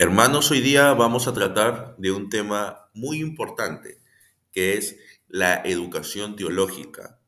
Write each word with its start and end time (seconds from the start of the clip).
Hermanos, 0.00 0.52
hoy 0.52 0.60
día 0.60 0.94
vamos 0.94 1.26
a 1.26 1.34
tratar 1.34 1.96
de 1.98 2.12
un 2.12 2.28
tema 2.28 2.88
muy 2.94 3.18
importante, 3.18 4.00
que 4.52 4.74
es 4.74 4.96
la 5.26 5.56
educación 5.64 6.36
teológica, 6.36 7.20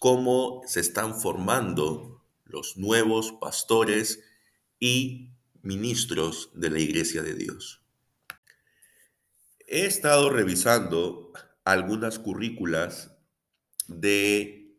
cómo 0.00 0.62
se 0.66 0.80
están 0.80 1.14
formando 1.14 2.20
los 2.44 2.76
nuevos 2.76 3.30
pastores 3.40 4.24
y 4.80 5.30
ministros 5.62 6.50
de 6.54 6.70
la 6.70 6.80
Iglesia 6.80 7.22
de 7.22 7.34
Dios. 7.34 7.84
He 9.68 9.86
estado 9.86 10.28
revisando 10.28 11.30
algunas 11.64 12.18
currículas 12.18 13.16
de 13.86 14.74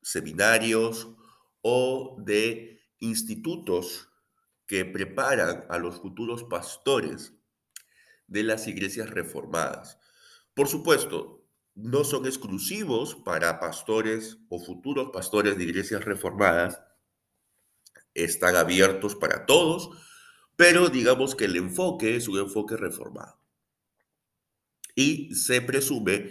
seminarios 0.00 1.08
o 1.60 2.18
de 2.20 2.80
institutos 3.00 4.11
que 4.66 4.84
preparan 4.84 5.64
a 5.68 5.78
los 5.78 6.00
futuros 6.00 6.44
pastores 6.44 7.34
de 8.26 8.42
las 8.42 8.66
iglesias 8.66 9.10
reformadas. 9.10 9.98
Por 10.54 10.68
supuesto, 10.68 11.46
no 11.74 12.04
son 12.04 12.26
exclusivos 12.26 13.14
para 13.14 13.58
pastores 13.58 14.38
o 14.48 14.58
futuros 14.58 15.10
pastores 15.12 15.56
de 15.56 15.64
iglesias 15.64 16.04
reformadas, 16.04 16.80
están 18.14 18.56
abiertos 18.56 19.14
para 19.14 19.46
todos, 19.46 19.90
pero 20.56 20.88
digamos 20.88 21.34
que 21.34 21.46
el 21.46 21.56
enfoque 21.56 22.16
es 22.16 22.28
un 22.28 22.38
enfoque 22.38 22.76
reformado. 22.76 23.40
Y 24.94 25.34
se 25.34 25.62
presume 25.62 26.30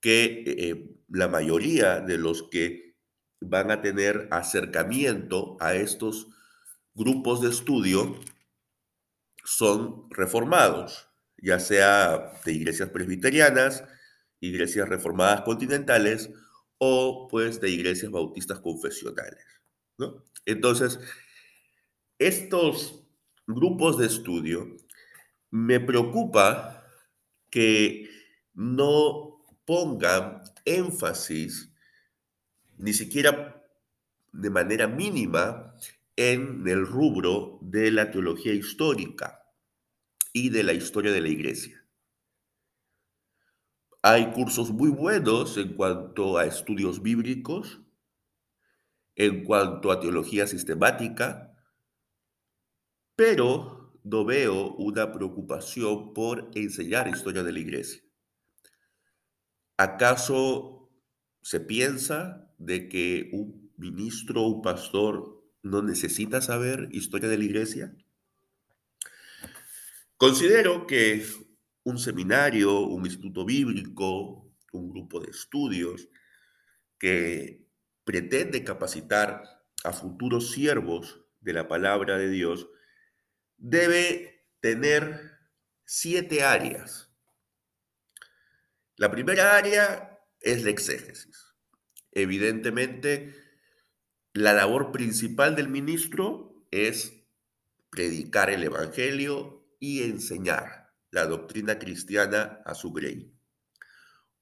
que 0.00 0.44
eh, 0.46 0.96
la 1.08 1.28
mayoría 1.28 2.00
de 2.00 2.18
los 2.18 2.42
que 2.50 2.96
van 3.40 3.70
a 3.70 3.80
tener 3.80 4.28
acercamiento 4.30 5.56
a 5.60 5.74
estos 5.74 6.28
grupos 6.94 7.40
de 7.40 7.48
estudio 7.50 8.18
son 9.44 10.10
reformados, 10.10 11.08
ya 11.38 11.58
sea 11.58 12.32
de 12.44 12.52
iglesias 12.52 12.90
presbiterianas, 12.90 13.84
iglesias 14.40 14.88
reformadas 14.88 15.42
continentales 15.42 16.30
o 16.78 17.28
pues 17.30 17.60
de 17.60 17.70
iglesias 17.70 18.10
bautistas 18.10 18.60
confesionales. 18.60 19.44
Entonces, 20.46 20.98
estos 22.18 23.04
grupos 23.46 23.98
de 23.98 24.06
estudio 24.06 24.76
me 25.50 25.80
preocupa 25.80 26.84
que 27.50 28.08
no 28.54 29.44
pongan 29.64 30.42
énfasis, 30.64 31.72
ni 32.78 32.92
siquiera 32.92 33.62
de 34.32 34.50
manera 34.50 34.88
mínima, 34.88 35.74
en 36.30 36.68
el 36.68 36.86
rubro 36.86 37.58
de 37.62 37.90
la 37.90 38.12
teología 38.12 38.52
histórica 38.52 39.44
y 40.32 40.50
de 40.50 40.62
la 40.62 40.72
historia 40.72 41.10
de 41.10 41.20
la 41.20 41.28
iglesia. 41.28 41.84
Hay 44.02 44.30
cursos 44.30 44.70
muy 44.70 44.90
buenos 44.90 45.56
en 45.56 45.74
cuanto 45.74 46.38
a 46.38 46.44
estudios 46.44 47.02
bíblicos, 47.02 47.80
en 49.16 49.42
cuanto 49.44 49.90
a 49.90 49.98
teología 49.98 50.46
sistemática, 50.46 51.56
pero 53.16 53.98
no 54.04 54.24
veo 54.24 54.74
una 54.74 55.12
preocupación 55.12 56.14
por 56.14 56.50
enseñar 56.54 57.08
historia 57.08 57.42
de 57.42 57.52
la 57.52 57.58
iglesia. 57.58 58.02
¿Acaso 59.76 60.88
se 61.40 61.58
piensa 61.58 62.54
de 62.58 62.88
que 62.88 63.30
un 63.32 63.72
ministro, 63.76 64.42
un 64.42 64.62
pastor, 64.62 65.41
no 65.62 65.82
necesita 65.82 66.40
saber 66.40 66.88
historia 66.92 67.28
de 67.28 67.38
la 67.38 67.44
iglesia? 67.44 67.94
Considero 70.16 70.86
que 70.86 71.24
un 71.84 71.98
seminario, 71.98 72.80
un 72.80 73.04
instituto 73.04 73.44
bíblico, 73.44 74.52
un 74.72 74.90
grupo 74.90 75.20
de 75.20 75.30
estudios 75.30 76.08
que 76.98 77.66
pretende 78.04 78.64
capacitar 78.64 79.42
a 79.84 79.92
futuros 79.92 80.52
siervos 80.52 81.24
de 81.40 81.52
la 81.52 81.66
palabra 81.66 82.18
de 82.18 82.30
Dios 82.30 82.68
debe 83.56 84.46
tener 84.60 85.38
siete 85.84 86.44
áreas. 86.44 87.10
La 88.96 89.10
primera 89.10 89.56
área 89.56 90.20
es 90.40 90.62
la 90.62 90.70
exégesis. 90.70 91.54
Evidentemente, 92.12 93.34
la 94.34 94.54
labor 94.54 94.92
principal 94.92 95.56
del 95.56 95.68
ministro 95.68 96.54
es 96.70 97.12
predicar 97.90 98.48
el 98.50 98.62
Evangelio 98.62 99.66
y 99.78 100.02
enseñar 100.04 100.90
la 101.10 101.26
doctrina 101.26 101.78
cristiana 101.78 102.62
a 102.64 102.74
su 102.74 102.92
grey. 102.92 103.30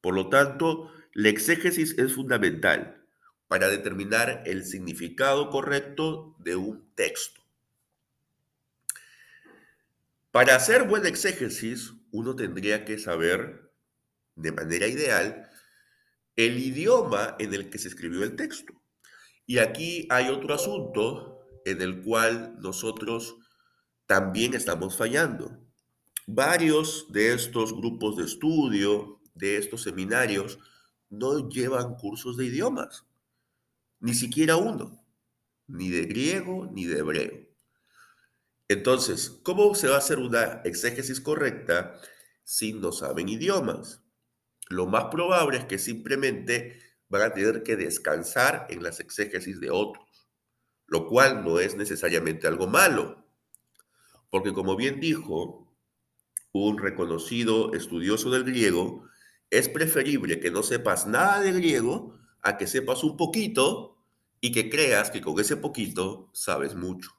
Por 0.01 0.15
lo 0.15 0.28
tanto, 0.28 0.93
la 1.12 1.28
exégesis 1.28 1.99
es 1.99 2.15
fundamental 2.15 3.05
para 3.49 3.69
determinar 3.69 4.45
el 4.47 4.65
significado 4.65 5.51
correcto 5.51 6.37
de 6.39 6.55
un 6.55 6.89
texto. 6.95 7.41
Para 10.31 10.55
hacer 10.55 10.84
buena 10.84 11.09
exégesis, 11.09 11.93
uno 12.12 12.37
tendría 12.37 12.84
que 12.84 12.99
saber, 12.99 13.72
de 14.37 14.53
manera 14.53 14.87
ideal, 14.87 15.51
el 16.37 16.59
idioma 16.61 17.34
en 17.41 17.53
el 17.53 17.69
que 17.71 17.78
se 17.78 17.89
escribió 17.89 18.22
el 18.22 18.37
texto. 18.37 18.81
Y 19.50 19.59
aquí 19.59 20.06
hay 20.11 20.28
otro 20.28 20.55
asunto 20.55 21.41
en 21.65 21.83
el 21.83 22.05
cual 22.05 22.55
nosotros 22.61 23.34
también 24.06 24.55
estamos 24.55 24.97
fallando. 24.97 25.59
Varios 26.28 27.11
de 27.11 27.34
estos 27.34 27.75
grupos 27.75 28.16
de 28.16 28.27
estudio, 28.27 29.21
de 29.34 29.56
estos 29.56 29.83
seminarios, 29.83 30.60
no 31.09 31.49
llevan 31.49 31.97
cursos 31.97 32.37
de 32.37 32.44
idiomas, 32.44 33.06
ni 33.99 34.15
siquiera 34.15 34.55
uno, 34.55 35.05
ni 35.66 35.89
de 35.89 36.05
griego 36.05 36.71
ni 36.72 36.84
de 36.84 37.00
hebreo. 37.00 37.49
Entonces, 38.69 39.41
¿cómo 39.43 39.75
se 39.75 39.89
va 39.89 39.97
a 39.97 39.99
hacer 39.99 40.21
una 40.21 40.62
exégesis 40.65 41.21
correcta 41.21 42.00
si 42.44 42.72
no 42.72 42.93
saben 42.93 43.28
idiomas? 43.28 44.00
Lo 44.69 44.87
más 44.87 45.06
probable 45.06 45.59
es 45.59 45.65
que 45.65 45.81
simplemente 45.81 46.90
van 47.10 47.22
a 47.22 47.34
tener 47.34 47.62
que 47.62 47.76
descansar 47.76 48.66
en 48.71 48.82
las 48.82 49.00
exégesis 49.00 49.60
de 49.60 49.71
otros, 49.71 50.06
lo 50.87 51.06
cual 51.06 51.44
no 51.44 51.60
es 51.60 51.76
necesariamente 51.76 52.47
algo 52.47 52.66
malo, 52.66 53.26
porque 54.31 54.53
como 54.54 54.76
bien 54.76 55.00
dijo 55.00 55.69
un 56.53 56.78
reconocido 56.78 57.75
estudioso 57.75 58.31
del 58.31 58.44
griego, 58.44 59.09
es 59.50 59.69
preferible 59.69 60.41
que 60.41 60.50
no 60.50 60.62
sepas 60.62 61.06
nada 61.06 61.41
de 61.41 61.53
griego 61.53 62.16
a 62.43 62.56
que 62.56 62.66
sepas 62.66 63.03
un 63.03 63.16
poquito 63.16 63.98
y 64.41 64.53
que 64.53 64.71
creas 64.71 65.10
que 65.10 65.21
con 65.21 65.38
ese 65.38 65.56
poquito 65.56 66.31
sabes 66.32 66.75
mucho. 66.75 67.10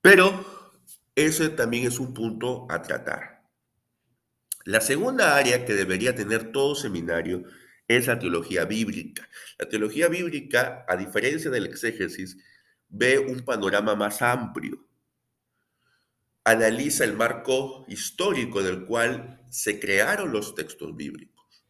Pero 0.00 0.44
ese 1.14 1.50
también 1.50 1.86
es 1.86 1.98
un 1.98 2.14
punto 2.14 2.66
a 2.70 2.80
tratar. 2.80 3.42
La 4.64 4.80
segunda 4.80 5.36
área 5.36 5.64
que 5.64 5.74
debería 5.74 6.14
tener 6.14 6.52
todo 6.52 6.74
seminario 6.74 7.44
es 7.88 8.06
la 8.06 8.18
teología 8.18 8.64
bíblica. 8.64 9.28
La 9.58 9.68
teología 9.68 10.08
bíblica, 10.08 10.84
a 10.88 10.96
diferencia 10.96 11.50
del 11.50 11.66
exégesis, 11.66 12.36
ve 12.88 13.18
un 13.18 13.40
panorama 13.40 13.94
más 13.94 14.22
amplio. 14.22 14.86
Analiza 16.44 17.04
el 17.04 17.14
marco 17.14 17.84
histórico 17.88 18.60
en 18.60 18.66
el 18.66 18.86
cual 18.86 19.44
se 19.50 19.80
crearon 19.80 20.32
los 20.32 20.54
textos 20.54 20.96
bíblicos. 20.96 21.64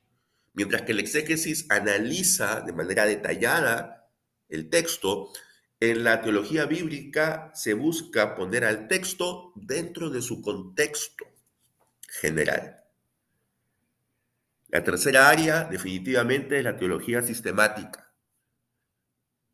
Mientras 0.52 0.82
que 0.82 0.92
el 0.92 1.00
exégesis 1.00 1.66
analiza 1.70 2.60
de 2.60 2.72
manera 2.72 3.04
detallada 3.04 4.10
el 4.48 4.70
texto, 4.70 5.32
en 5.80 6.04
la 6.04 6.22
teología 6.22 6.64
bíblica 6.64 7.50
se 7.54 7.74
busca 7.74 8.34
poner 8.34 8.64
al 8.64 8.88
texto 8.88 9.52
dentro 9.54 10.08
de 10.08 10.22
su 10.22 10.40
contexto 10.40 11.26
general. 12.08 12.85
La 14.76 14.84
tercera 14.84 15.30
área 15.30 15.64
definitivamente 15.64 16.58
es 16.58 16.62
la 16.62 16.76
teología 16.76 17.22
sistemática. 17.22 18.12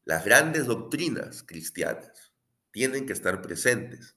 Las 0.04 0.24
grandes 0.24 0.66
doctrinas 0.66 1.44
cristianas 1.44 2.32
tienen 2.72 3.06
que 3.06 3.12
estar 3.12 3.40
presentes. 3.40 4.16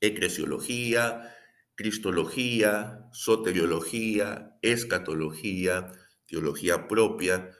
Eclesiología, 0.00 1.36
cristología, 1.74 3.06
soteriología, 3.12 4.56
escatología, 4.62 5.92
teología 6.24 6.88
propia, 6.88 7.50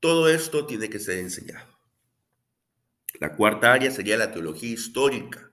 todo 0.00 0.28
esto 0.28 0.66
tiene 0.66 0.90
que 0.90 0.98
ser 0.98 1.16
enseñado. 1.16 1.78
La 3.20 3.36
cuarta 3.36 3.72
área 3.72 3.90
sería 3.90 4.18
la 4.18 4.32
teología 4.32 4.68
histórica. 4.68 5.50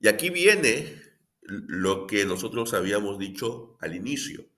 Y 0.00 0.08
aquí 0.08 0.30
viene 0.30 1.02
lo 1.42 2.06
que 2.06 2.24
nosotros 2.24 2.72
habíamos 2.72 3.18
dicho 3.18 3.76
al 3.82 3.94
inicio. 3.94 4.48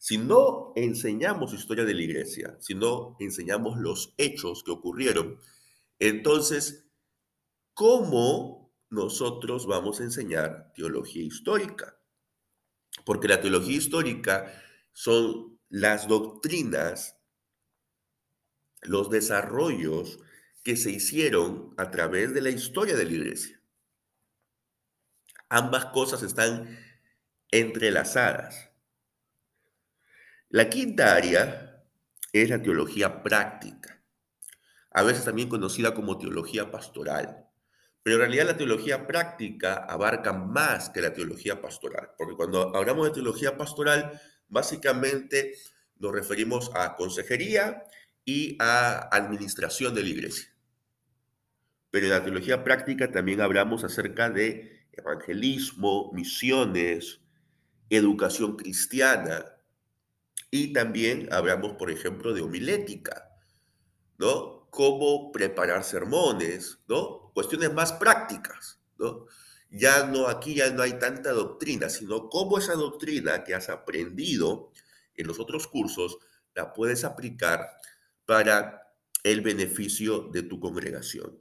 Si 0.00 0.16
no 0.16 0.72
enseñamos 0.76 1.52
historia 1.52 1.84
de 1.84 1.92
la 1.92 2.02
iglesia, 2.02 2.56
si 2.58 2.74
no 2.74 3.16
enseñamos 3.20 3.78
los 3.78 4.14
hechos 4.16 4.64
que 4.64 4.70
ocurrieron, 4.70 5.38
entonces, 5.98 6.86
¿cómo 7.74 8.60
nosotros 8.90 9.66
vamos 9.66 10.00
a 10.00 10.04
enseñar 10.04 10.72
teología 10.74 11.22
histórica, 11.22 11.96
porque 13.04 13.28
la 13.28 13.40
teología 13.40 13.76
histórica 13.76 14.52
son 14.92 15.60
las 15.68 16.08
doctrinas, 16.08 17.16
los 18.82 19.08
desarrollos 19.08 20.18
que 20.64 20.76
se 20.76 20.90
hicieron 20.90 21.72
a 21.78 21.90
través 21.90 22.34
de 22.34 22.40
la 22.40 22.50
historia 22.50 22.96
de 22.96 23.04
la 23.04 23.12
iglesia. 23.12 23.62
Ambas 25.48 25.86
cosas 25.86 26.22
están 26.22 26.78
entrelazadas. 27.50 28.69
La 30.52 30.68
quinta 30.68 31.14
área 31.14 31.86
es 32.32 32.50
la 32.50 32.60
teología 32.60 33.22
práctica, 33.22 34.02
a 34.90 35.04
veces 35.04 35.24
también 35.24 35.48
conocida 35.48 35.94
como 35.94 36.18
teología 36.18 36.72
pastoral. 36.72 37.46
Pero 38.02 38.16
en 38.16 38.22
realidad 38.22 38.46
la 38.46 38.56
teología 38.56 39.06
práctica 39.06 39.74
abarca 39.74 40.32
más 40.32 40.90
que 40.90 41.02
la 41.02 41.12
teología 41.12 41.62
pastoral, 41.62 42.10
porque 42.18 42.34
cuando 42.34 42.74
hablamos 42.74 43.06
de 43.06 43.14
teología 43.14 43.56
pastoral, 43.56 44.20
básicamente 44.48 45.54
nos 46.00 46.10
referimos 46.10 46.72
a 46.74 46.96
consejería 46.96 47.84
y 48.24 48.56
a 48.58 49.08
administración 49.14 49.94
de 49.94 50.02
la 50.02 50.08
iglesia. 50.08 50.52
Pero 51.92 52.06
en 52.06 52.12
la 52.12 52.24
teología 52.24 52.64
práctica 52.64 53.12
también 53.12 53.40
hablamos 53.40 53.84
acerca 53.84 54.28
de 54.30 54.88
evangelismo, 54.90 56.10
misiones, 56.12 57.20
educación 57.88 58.56
cristiana 58.56 59.44
y 60.50 60.72
también 60.72 61.28
hablamos, 61.32 61.76
por 61.76 61.90
ejemplo, 61.90 62.34
de 62.34 62.42
homilética, 62.42 63.30
¿no? 64.18 64.68
Cómo 64.70 65.32
preparar 65.32 65.84
sermones, 65.84 66.78
¿no? 66.88 67.30
Cuestiones 67.34 67.72
más 67.72 67.92
prácticas, 67.92 68.80
¿no? 68.98 69.26
Ya 69.70 70.06
no, 70.06 70.26
aquí 70.26 70.54
ya 70.54 70.70
no 70.70 70.82
hay 70.82 70.94
tanta 70.98 71.30
doctrina, 71.30 71.88
sino 71.88 72.28
cómo 72.28 72.58
esa 72.58 72.74
doctrina 72.74 73.44
que 73.44 73.54
has 73.54 73.68
aprendido 73.68 74.72
en 75.14 75.28
los 75.28 75.38
otros 75.38 75.68
cursos 75.68 76.18
la 76.54 76.72
puedes 76.72 77.04
aplicar 77.04 77.68
para 78.24 78.94
el 79.22 79.42
beneficio 79.42 80.28
de 80.32 80.42
tu 80.42 80.58
congregación. 80.58 81.40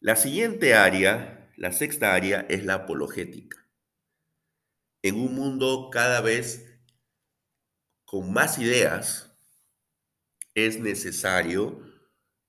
La 0.00 0.16
siguiente 0.16 0.74
área, 0.74 1.50
la 1.56 1.72
sexta 1.72 2.14
área, 2.14 2.44
es 2.50 2.66
la 2.66 2.74
apologética. 2.74 3.66
En 5.02 5.14
un 5.16 5.34
mundo 5.34 5.88
cada 5.90 6.20
vez 6.20 6.73
con 8.14 8.32
más 8.32 8.60
ideas, 8.60 9.36
es 10.54 10.78
necesario 10.78 11.82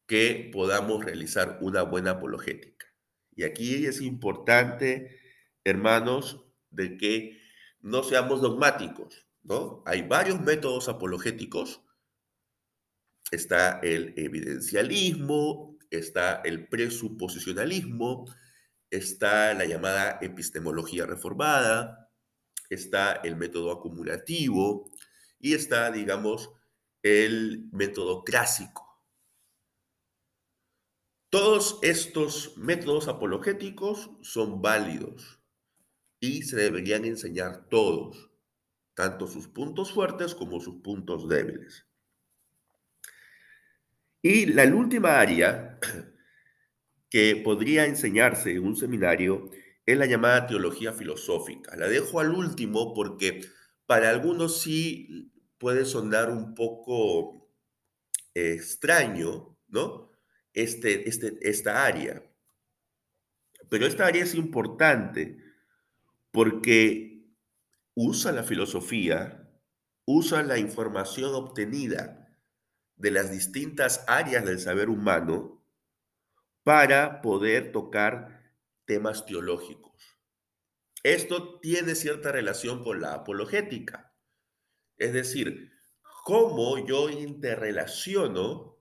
que 0.06 0.52
podamos 0.54 1.04
realizar 1.04 1.58
una 1.60 1.82
buena 1.82 2.12
apologética. 2.12 2.86
Y 3.36 3.46
aquí 3.46 3.88
es 3.88 4.00
importante, 4.00 5.20
hermanos, 5.64 6.46
de 6.70 6.98
que 6.98 7.42
no 7.80 8.04
seamos 8.04 8.44
dogmáticos, 8.44 9.26
¿no? 9.42 9.82
Hay 9.88 10.04
varios 10.04 10.40
métodos 10.40 10.88
apologéticos. 10.88 11.82
Está 13.32 13.80
el 13.80 14.14
evidencialismo, 14.18 15.80
está 15.90 16.44
el 16.46 16.68
presuposicionalismo, 16.68 18.32
está 18.92 19.56
la 19.56 19.66
llamada 19.66 20.20
epistemología 20.22 21.08
reformada, 21.08 22.12
está 22.70 23.14
el 23.14 23.36
método 23.36 23.72
acumulativo 23.72 24.92
y 25.46 25.54
está, 25.54 25.92
digamos, 25.92 26.52
el 27.04 27.70
método 27.72 28.24
clásico. 28.24 29.00
Todos 31.30 31.78
estos 31.84 32.58
métodos 32.58 33.08
apologéticos 33.08 34.10
son 34.24 34.64
válidos 34.64 35.40
y 36.20 36.42
se 36.42 36.56
deberían 36.56 37.06
enseñar 37.06 37.70
todos, 37.70 38.32
tanto 38.96 39.28
sus 39.28 39.48
puntos 39.48 39.94
fuertes 39.94 40.34
como 40.34 40.60
sus 40.60 40.82
puntos 40.82 41.30
débiles. 41.30 41.86
Y 44.24 44.48
la 44.48 44.64
última 44.64 45.20
área 45.20 45.80
que 47.12 47.36
podría 47.36 47.86
enseñarse 47.86 48.50
en 48.54 48.64
un 48.64 48.76
seminario 48.76 49.52
es 49.86 49.96
la 49.96 50.08
llamada 50.08 50.48
teología 50.48 50.92
filosófica. 50.92 51.76
La 51.76 51.88
dejo 51.88 52.20
al 52.20 52.32
último 52.32 52.96
porque 52.96 53.42
para 53.86 54.10
algunos 54.10 54.62
sí 54.62 55.32
puede 55.58 55.86
sonar 55.86 56.30
un 56.30 56.56
poco 56.56 57.50
extraño, 58.34 59.58
¿no? 59.68 60.12
Este, 60.54 61.10
este, 61.10 61.38
esta 61.42 61.86
área. 61.86 62.24
Pero 63.70 63.86
esta 63.88 64.06
área 64.06 64.24
es 64.24 64.36
importante 64.36 65.38
porque 66.32 67.26
usa 67.94 68.32
la 68.32 68.44
filosofía, 68.44 69.50
usa 70.06 70.44
la 70.44 70.58
información 70.58 71.34
obtenida 71.34 72.40
de 72.96 73.12
las 73.12 73.32
distintas 73.32 74.04
áreas 74.08 74.46
del 74.46 74.60
saber 74.60 74.90
humano 74.90 75.66
para 76.64 77.22
poder 77.22 77.72
tocar 77.72 78.54
temas 78.86 79.26
teológicos. 79.26 79.96
Esto 81.04 81.60
tiene 81.60 81.96
cierta 81.96 82.32
relación 82.32 82.84
con 82.84 83.00
la 83.00 83.14
apologética, 83.14 84.05
es 84.98 85.14
decir, 85.14 85.72
cómo 86.24 86.86
yo 86.86 87.10
interrelaciono 87.10 88.78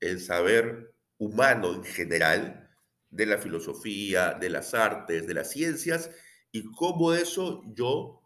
el 0.00 0.20
saber 0.20 0.94
humano 1.18 1.74
en 1.74 1.84
general 1.84 2.70
de 3.10 3.26
la 3.26 3.38
filosofía, 3.38 4.34
de 4.34 4.50
las 4.50 4.74
artes, 4.74 5.26
de 5.26 5.34
las 5.34 5.50
ciencias, 5.50 6.10
y 6.52 6.64
cómo 6.72 7.14
eso 7.14 7.62
yo 7.74 8.22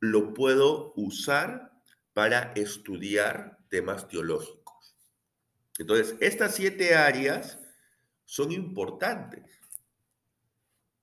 lo 0.00 0.34
puedo 0.34 0.92
usar 0.96 1.72
para 2.12 2.52
estudiar 2.54 3.58
temas 3.70 4.06
teológicos. 4.08 4.94
Entonces, 5.78 6.14
estas 6.20 6.54
siete 6.54 6.94
áreas 6.94 7.58
son 8.24 8.52
importantes. 8.52 9.60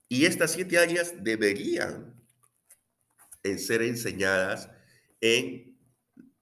Y 0.07 0.25
estas 0.25 0.51
siete 0.51 0.77
áreas 0.77 1.23
deberían 1.23 2.15
ser 3.57 3.81
enseñadas 3.81 4.69
en 5.21 5.79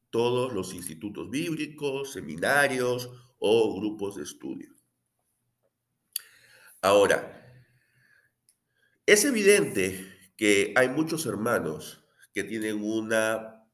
todos 0.09 0.53
los 0.53 0.73
institutos 0.73 1.29
bíblicos, 1.29 2.13
seminarios 2.13 3.09
o 3.37 3.79
grupos 3.79 4.15
de 4.15 4.23
estudio. 4.23 4.73
Ahora, 6.81 7.35
es 9.05 9.25
evidente 9.25 10.33
que 10.37 10.73
hay 10.75 10.89
muchos 10.89 11.25
hermanos 11.25 12.03
que 12.33 12.43
tienen 12.43 12.81
una 12.81 13.65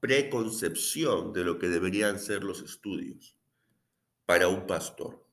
preconcepción 0.00 1.32
de 1.32 1.44
lo 1.44 1.58
que 1.58 1.68
deberían 1.68 2.18
ser 2.18 2.44
los 2.44 2.62
estudios 2.62 3.36
para 4.24 4.48
un 4.48 4.66
pastor. 4.66 5.26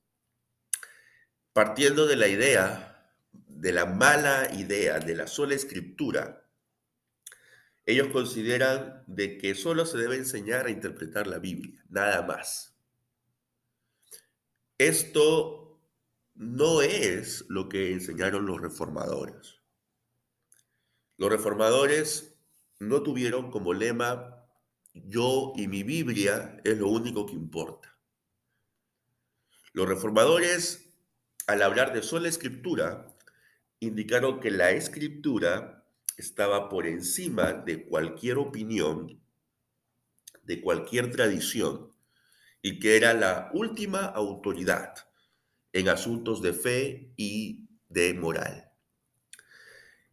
Partiendo 1.54 2.06
de 2.08 2.16
la 2.16 2.28
idea, 2.28 3.14
de 3.32 3.72
la 3.72 3.86
mala 3.86 4.50
idea 4.54 5.00
de 5.00 5.16
la 5.16 5.28
sola 5.28 5.56
escritura, 5.56 6.43
ellos 7.86 8.08
consideran 8.10 9.04
de 9.08 9.38
que 9.38 9.56
solo 9.56 9.86
se 9.86 9.98
debe 9.98 10.16
enseñar 10.16 10.68
a 10.68 10.72
interpretar 10.72 11.28
la 11.28 11.40
Biblia, 11.40 11.84
nada 11.90 12.22
más. 12.22 12.78
Esto 14.78 15.82
no 16.36 16.82
es 16.82 17.46
lo 17.50 17.70
que 17.70 17.92
enseñaron 17.92 18.46
los 18.46 18.62
reformadores. 18.62 19.62
Los 21.18 21.30
reformadores 21.30 22.36
no 22.80 23.04
tuvieron 23.04 23.52
como 23.52 23.74
lema 23.74 24.46
yo 24.94 25.54
y 25.56 25.68
mi 25.68 25.84
Biblia 25.84 26.60
es 26.64 26.78
lo 26.78 26.88
único 26.88 27.26
que 27.26 27.34
importa. 27.34 27.98
Los 29.74 29.88
reformadores, 29.88 30.94
al 31.48 31.62
hablar 31.62 31.94
de 31.94 32.04
sola 32.04 32.30
escritura, 32.30 33.08
indicaron 33.80 34.40
que 34.40 34.52
la 34.52 34.72
escritura 34.72 35.83
estaba 36.18 36.70
por 36.70 36.88
encima 36.88 37.54
de 37.54 37.86
cualquier 37.86 38.38
opinión, 38.38 39.22
de 40.44 40.62
cualquier 40.62 41.12
tradición, 41.12 41.94
y 42.62 42.80
que 42.80 42.96
era 42.96 43.14
la 43.14 43.50
última 43.54 44.06
autoridad 44.06 44.94
en 45.74 45.90
asuntos 45.90 46.42
de 46.42 46.54
fe 46.54 47.14
y 47.18 47.68
de 47.90 48.14
moral. 48.14 48.72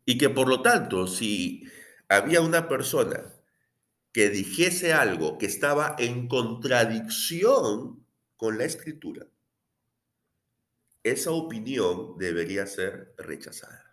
Y 0.05 0.19
que 0.19 0.31
por 0.31 0.49
lo 0.49 0.63
tanto, 0.63 1.07
si 1.07 1.65
había 2.09 2.41
una 2.41 2.69
persona 2.69 3.23
que 4.13 4.31
dijese 4.31 4.93
algo 4.93 5.39
que 5.39 5.47
estaba 5.47 5.95
en 5.99 6.27
contradicción 6.27 8.05
con 8.37 8.59
la 8.59 8.65
escritura, 8.65 9.29
esa 11.03 11.31
opinión 11.31 12.19
debería 12.19 12.67
ser 12.67 13.15
rechazada. 13.17 13.90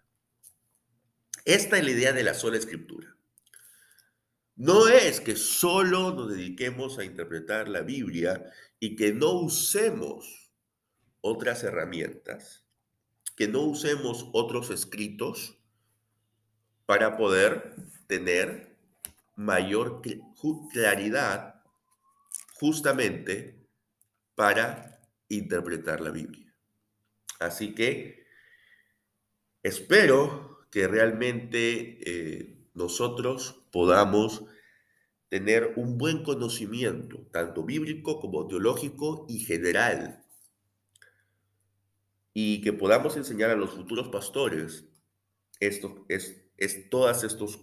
Esta 1.48 1.78
es 1.78 1.86
la 1.86 1.92
idea 1.92 2.12
de 2.12 2.24
la 2.24 2.34
sola 2.34 2.58
escritura. 2.58 3.16
No 4.58 4.90
es 4.90 5.22
que 5.22 5.38
solo 5.38 6.14
nos 6.14 6.30
dediquemos 6.32 7.00
a 7.00 7.06
interpretar 7.06 7.70
la 7.70 7.84
Biblia 7.84 8.52
y 8.82 8.98
que 8.98 9.14
no 9.14 9.32
usemos 9.32 10.52
otras 11.22 11.64
herramientas, 11.64 12.66
que 13.38 13.48
no 13.48 13.62
usemos 13.62 14.28
otros 14.34 14.72
escritos 14.72 15.58
para 16.86 17.16
poder 17.16 17.78
tener 18.08 18.76
mayor 19.38 20.02
claridad 20.74 21.64
justamente 22.56 23.66
para 24.36 25.00
interpretar 25.30 26.02
la 26.02 26.12
Biblia. 26.12 26.54
Así 27.40 27.74
que 27.74 28.28
espero 29.64 30.57
que 30.72 30.88
realmente 30.88 32.00
eh, 32.06 32.58
nosotros 32.74 33.64
podamos 33.72 34.46
tener 35.30 35.74
un 35.76 35.98
buen 35.98 36.24
conocimiento, 36.24 37.28
tanto 37.32 37.64
bíblico 37.64 38.20
como 38.20 38.48
teológico 38.48 39.26
y 39.28 39.40
general, 39.40 40.24
y 42.34 42.62
que 42.62 42.72
podamos 42.72 43.18
enseñar 43.18 43.50
a 43.50 43.56
los 43.56 43.72
futuros 43.72 44.10
pastores 44.10 44.86
esto, 45.60 46.06
es, 46.08 46.46
es 46.58 46.90
todas, 46.90 47.24
estos, 47.24 47.60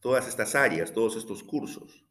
todas 0.00 0.28
estas 0.28 0.54
áreas, 0.54 0.92
todos 0.92 1.16
estos 1.16 1.42
cursos. 1.42 2.04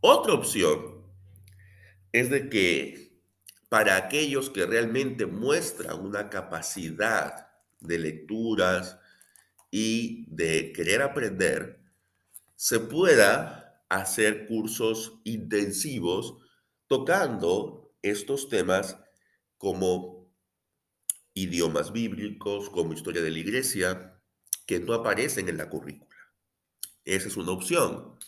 Otra 0.00 0.34
opción 0.34 1.06
es 2.12 2.28
de 2.28 2.50
que 2.50 3.22
para 3.68 3.96
aquellos 3.96 4.50
que 4.50 4.66
realmente 4.66 5.24
muestran 5.26 6.00
una 6.00 6.28
capacidad 6.28 7.51
de 7.82 7.98
lecturas 7.98 8.98
y 9.70 10.26
de 10.28 10.72
querer 10.72 11.02
aprender, 11.02 11.80
se 12.56 12.80
pueda 12.80 13.82
hacer 13.88 14.46
cursos 14.46 15.20
intensivos 15.24 16.36
tocando 16.86 17.94
estos 18.02 18.48
temas 18.48 18.98
como 19.58 20.30
idiomas 21.34 21.92
bíblicos, 21.92 22.68
como 22.70 22.92
historia 22.92 23.22
de 23.22 23.30
la 23.30 23.38
iglesia, 23.38 24.20
que 24.66 24.80
no 24.80 24.94
aparecen 24.94 25.48
en 25.48 25.56
la 25.56 25.70
currícula. 25.70 26.18
Esa 27.04 27.28
es 27.28 27.36
una 27.36 27.52
opción. 27.52 28.18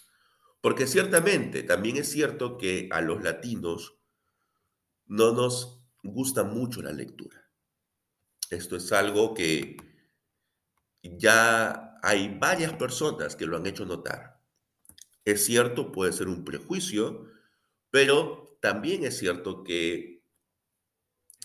Porque 0.61 0.87
ciertamente 0.87 1.63
también 1.63 1.97
es 1.99 2.11
cierto 2.11 2.57
que 2.57 2.89
a 2.91 3.03
los 3.03 3.23
latinos 3.23 3.99
no 5.07 5.33
nos 5.33 5.83
gusta 6.03 6.45
mucho 6.45 6.81
la 6.81 6.93
lectura. 6.93 7.44
Esto 8.55 8.77
es 8.77 8.93
algo 8.93 9.35
que 9.35 9.77
ya 11.03 11.99
hay 12.03 12.39
varias 12.39 12.73
personas 12.75 13.37
que 13.37 13.47
lo 13.47 13.57
han 13.57 13.67
hecho 13.67 13.85
notar. 13.85 14.41
Es 15.25 15.45
cierto, 15.45 15.93
puede 15.93 16.13
ser 16.13 16.29
un 16.29 16.45
prejuicio, 16.45 17.27
pero 17.91 18.59
también 18.61 19.05
es 19.05 19.19
cierto 19.19 19.65
que 19.65 20.15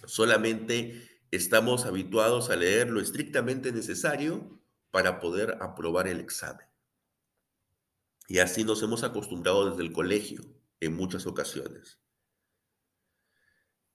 Solamente 0.05 1.21
estamos 1.31 1.85
habituados 1.85 2.49
a 2.49 2.55
leer 2.55 2.89
lo 2.89 3.01
estrictamente 3.01 3.71
necesario 3.71 4.61
para 4.91 5.19
poder 5.19 5.57
aprobar 5.61 6.07
el 6.07 6.19
examen. 6.19 6.65
Y 8.27 8.39
así 8.39 8.63
nos 8.63 8.81
hemos 8.81 9.03
acostumbrado 9.03 9.69
desde 9.69 9.83
el 9.83 9.91
colegio 9.91 10.41
en 10.79 10.95
muchas 10.95 11.25
ocasiones. 11.27 11.99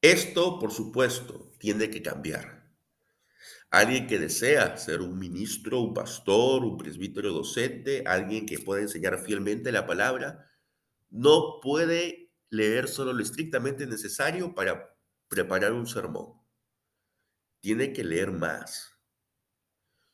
Esto, 0.02 0.58
por 0.58 0.72
supuesto, 0.72 1.52
tiene 1.58 1.88
que 1.88 2.02
cambiar. 2.02 2.63
Alguien 3.70 4.06
que 4.06 4.18
desea 4.18 4.76
ser 4.76 5.00
un 5.00 5.18
ministro, 5.18 5.80
un 5.80 5.94
pastor, 5.94 6.64
un 6.64 6.76
presbítero 6.76 7.32
docente, 7.32 8.04
alguien 8.06 8.46
que 8.46 8.58
pueda 8.58 8.82
enseñar 8.82 9.18
fielmente 9.18 9.72
la 9.72 9.86
palabra, 9.86 10.48
no 11.10 11.60
puede 11.60 12.32
leer 12.50 12.88
solo 12.88 13.12
lo 13.12 13.22
estrictamente 13.22 13.86
necesario 13.86 14.54
para 14.54 14.96
preparar 15.28 15.72
un 15.72 15.86
sermón. 15.86 16.40
Tiene 17.60 17.92
que 17.92 18.04
leer 18.04 18.30
más. 18.30 18.94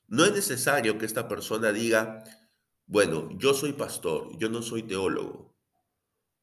No 0.07 0.25
es 0.25 0.33
necesario 0.33 0.99
que 0.99 1.07
esta 1.07 1.28
persona 1.28 1.73
diga, 1.73 2.25
bueno, 2.87 3.28
yo 3.38 3.54
soy 3.54 3.75
pastor, 3.75 4.37
yo 4.38 4.49
no 4.49 4.62
soy 4.62 4.83
teólogo, 4.83 5.57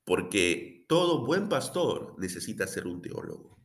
porque 0.05 0.85
todo 0.87 1.25
buen 1.25 1.49
pastor 1.49 2.15
necesita 2.17 2.65
ser 2.67 2.87
un 2.87 3.01
teólogo. 3.01 3.56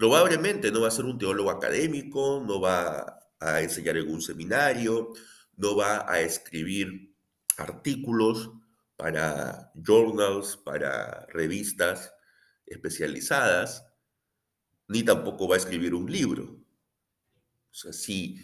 Probablemente 0.00 0.72
no 0.72 0.80
va 0.80 0.88
a 0.88 0.90
ser 0.90 1.04
un 1.04 1.18
teólogo 1.18 1.50
académico, 1.50 2.42
no 2.42 2.58
va 2.58 3.20
a 3.38 3.60
enseñar 3.60 3.98
en 3.98 4.10
un 4.10 4.22
seminario, 4.22 5.12
no 5.58 5.76
va 5.76 6.10
a 6.10 6.22
escribir 6.22 7.14
artículos 7.58 8.50
para 8.96 9.70
journals, 9.74 10.56
para 10.56 11.26
revistas 11.26 12.14
especializadas, 12.64 13.84
ni 14.88 15.02
tampoco 15.02 15.46
va 15.46 15.56
a 15.56 15.58
escribir 15.58 15.92
un 15.94 16.10
libro. 16.10 16.44
O 16.44 17.74
sea, 17.74 17.92
si 17.92 18.42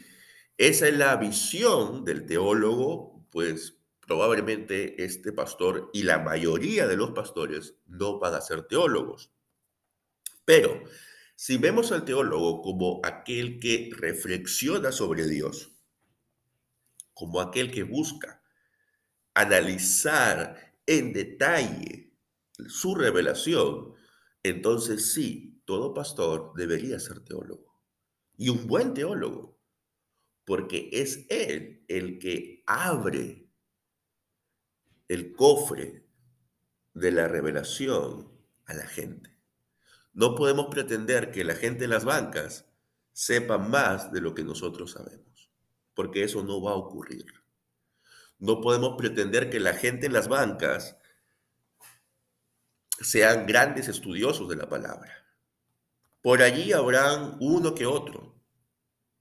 esa 0.58 0.88
es 0.88 0.98
la 0.98 1.16
visión 1.16 2.04
del 2.04 2.26
teólogo, 2.26 3.26
pues 3.30 3.78
probablemente 4.06 5.02
este 5.02 5.32
pastor 5.32 5.88
y 5.94 6.02
la 6.02 6.18
mayoría 6.18 6.86
de 6.86 6.98
los 6.98 7.12
pastores 7.12 7.76
no 7.86 8.18
van 8.18 8.34
a 8.34 8.42
ser 8.42 8.64
teólogos. 8.64 9.32
Pero 10.44 10.82
si 11.36 11.58
vemos 11.58 11.92
al 11.92 12.06
teólogo 12.06 12.62
como 12.62 13.00
aquel 13.04 13.60
que 13.60 13.90
reflexiona 13.94 14.90
sobre 14.90 15.28
Dios, 15.28 15.70
como 17.12 17.40
aquel 17.40 17.70
que 17.70 17.82
busca 17.82 18.42
analizar 19.34 20.74
en 20.86 21.12
detalle 21.12 22.14
su 22.68 22.94
revelación, 22.94 23.94
entonces 24.42 25.12
sí, 25.12 25.62
todo 25.66 25.92
pastor 25.92 26.54
debería 26.56 26.98
ser 26.98 27.20
teólogo. 27.22 27.82
Y 28.38 28.48
un 28.48 28.66
buen 28.66 28.94
teólogo, 28.94 29.60
porque 30.46 30.88
es 30.90 31.26
él 31.28 31.84
el 31.88 32.18
que 32.18 32.62
abre 32.66 33.50
el 35.08 35.32
cofre 35.32 36.08
de 36.94 37.12
la 37.12 37.28
revelación 37.28 38.32
a 38.64 38.72
la 38.72 38.86
gente. 38.86 39.35
No 40.16 40.34
podemos 40.34 40.68
pretender 40.70 41.30
que 41.30 41.44
la 41.44 41.54
gente 41.54 41.84
en 41.84 41.90
las 41.90 42.06
bancas 42.06 42.64
sepa 43.12 43.58
más 43.58 44.12
de 44.12 44.22
lo 44.22 44.34
que 44.34 44.44
nosotros 44.44 44.92
sabemos, 44.92 45.50
porque 45.92 46.24
eso 46.24 46.42
no 46.42 46.62
va 46.62 46.70
a 46.70 46.76
ocurrir. 46.76 47.26
No 48.38 48.62
podemos 48.62 48.96
pretender 48.96 49.50
que 49.50 49.60
la 49.60 49.74
gente 49.74 50.06
en 50.06 50.14
las 50.14 50.28
bancas 50.28 50.96
sean 52.98 53.46
grandes 53.46 53.88
estudiosos 53.88 54.48
de 54.48 54.56
la 54.56 54.70
palabra. 54.70 55.12
Por 56.22 56.40
allí 56.40 56.72
habrán 56.72 57.36
uno 57.38 57.74
que 57.74 57.84
otro, 57.84 58.40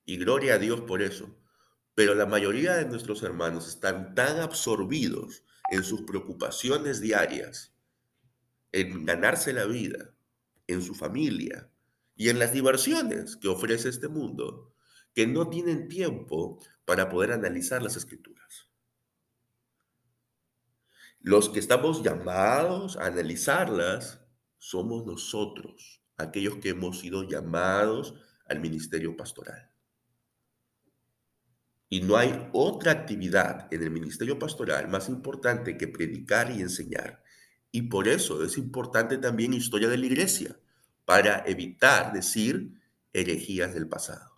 y 0.05 0.15
gloria 0.15 0.53
a 0.53 0.59
Dios 0.59 0.79
por 0.79 1.01
eso. 1.01 1.37
Pero 1.93 2.15
la 2.15 2.25
mayoría 2.25 2.75
de 2.75 2.85
nuestros 2.85 3.21
hermanos 3.21 3.67
están 3.67 4.15
tan 4.15 4.39
absorbidos 4.39 5.43
en 5.71 5.83
sus 5.83 6.03
preocupaciones 6.03 7.01
diarias, 7.01 7.75
en 8.71 9.05
ganarse 9.05 9.51
la 9.51 9.65
vida, 9.65 10.14
en 10.67 10.81
su 10.81 10.95
familia 10.95 11.69
y 12.15 12.29
en 12.29 12.39
las 12.39 12.53
diversiones 12.53 13.35
que 13.37 13.47
ofrece 13.47 13.89
este 13.89 14.07
mundo, 14.07 14.73
que 15.13 15.27
no 15.27 15.49
tienen 15.49 15.87
tiempo 15.87 16.59
para 16.85 17.09
poder 17.09 17.31
analizar 17.31 17.81
las 17.81 17.95
escrituras. 17.95 18.69
Los 21.19 21.49
que 21.49 21.59
estamos 21.59 22.03
llamados 22.03 22.97
a 22.97 23.07
analizarlas 23.07 24.21
somos 24.59 25.05
nosotros, 25.05 26.03
aquellos 26.17 26.57
que 26.57 26.69
hemos 26.69 26.99
sido 26.99 27.23
llamados 27.23 28.13
al 28.47 28.59
ministerio 28.59 29.17
pastoral. 29.17 29.71
Y 31.89 32.01
no 32.01 32.17
hay 32.17 32.49
otra 32.53 32.91
actividad 32.91 33.73
en 33.73 33.81
el 33.81 33.91
ministerio 33.91 34.37
pastoral 34.37 34.87
más 34.87 35.09
importante 35.09 35.77
que 35.77 35.87
predicar 35.87 36.51
y 36.51 36.61
enseñar. 36.61 37.23
Y 37.75 37.81
por 37.81 38.07
eso 38.07 38.41
es 38.41 38.57
importante 38.57 39.17
también 39.17 39.53
historia 39.53 39.89
de 39.89 39.97
la 39.97 40.05
iglesia, 40.05 40.57
para 41.03 41.43
evitar 41.45 42.13
decir 42.13 42.71
herejías 43.11 43.73
del 43.73 43.89
pasado. 43.89 44.31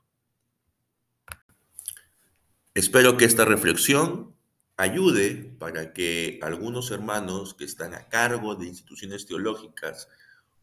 Espero 2.74 3.16
que 3.16 3.26
esta 3.26 3.46
reflexión 3.46 4.36
ayude 4.76 5.56
para 5.60 5.94
que 5.94 6.40
algunos 6.42 6.90
hermanos 6.90 7.54
que 7.54 7.66
están 7.66 7.94
a 7.94 8.10
cargo 8.10 8.56
de 8.56 8.66
instituciones 8.66 9.28
teológicas 9.28 10.10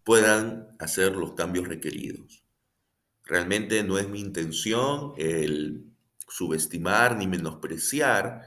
puedan 0.02 0.74
hacer 0.80 1.14
los 1.14 1.34
cambios 1.34 1.68
requeridos. 1.68 2.42
Realmente 3.22 3.84
no 3.84 3.98
es 3.98 4.08
mi 4.08 4.18
intención 4.18 5.12
el 5.16 5.92
subestimar 6.26 7.16
ni 7.16 7.28
menospreciar 7.28 8.42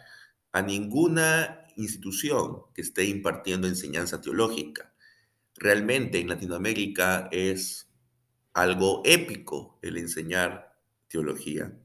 a 0.52 0.62
ninguna 0.62 1.64
institución 1.78 2.64
que 2.74 2.82
esté 2.82 3.06
impartiendo 3.06 3.68
enseñanza 3.68 4.22
teológica. 4.22 4.94
Realmente 5.56 6.20
en 6.20 6.28
Latinoamérica 6.28 7.30
es 7.32 7.90
algo 8.54 9.02
épico 9.06 9.80
el 9.82 9.98
enseñar 9.98 10.76
teología, 11.08 11.78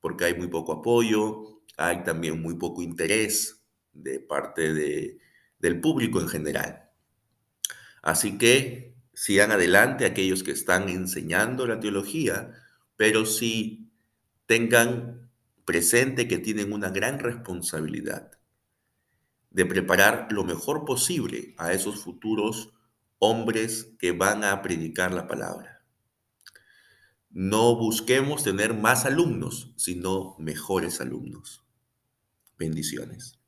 porque 0.00 0.24
hay 0.24 0.34
muy 0.34 0.48
poco 0.48 0.72
apoyo, 0.72 1.62
hay 1.76 2.02
también 2.02 2.40
muy 2.40 2.56
poco 2.56 2.82
interés 2.82 3.62
de 3.92 4.20
parte 4.20 4.72
de, 4.72 5.18
del 5.58 5.80
público 5.80 6.20
en 6.20 6.28
general. 6.28 6.90
Así 8.02 8.36
que 8.38 8.94
sigan 9.12 9.52
adelante 9.52 10.04
aquellos 10.04 10.42
que 10.42 10.50
están 10.50 10.88
enseñando 10.88 11.66
la 11.66 11.80
teología, 11.80 12.52
pero 12.96 13.24
sí 13.24 13.90
tengan 14.46 15.30
presente 15.64 16.28
que 16.28 16.38
tienen 16.38 16.72
una 16.72 16.90
gran 16.90 17.18
responsabilidad 17.18 18.32
de 19.54 19.64
preparar 19.64 20.26
lo 20.30 20.42
mejor 20.42 20.84
posible 20.84 21.54
a 21.58 21.72
esos 21.72 22.00
futuros 22.00 22.74
hombres 23.18 23.94
que 24.00 24.10
van 24.10 24.42
a 24.42 24.60
predicar 24.62 25.14
la 25.14 25.28
palabra. 25.28 25.84
No 27.30 27.76
busquemos 27.76 28.42
tener 28.42 28.74
más 28.74 29.06
alumnos, 29.06 29.72
sino 29.76 30.34
mejores 30.38 31.00
alumnos. 31.00 31.64
Bendiciones. 32.58 33.40